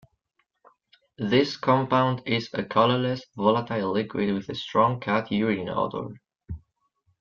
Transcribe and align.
This 1.19 1.57
compound 1.57 2.23
is 2.25 2.49
a 2.53 2.63
colorless, 2.63 3.23
volatile 3.35 3.91
liquid 3.91 4.33
with 4.33 4.49
a 4.49 4.55
strong 4.55 4.99
cat 4.99 5.31
urine 5.31 5.69
odor. 5.69 6.19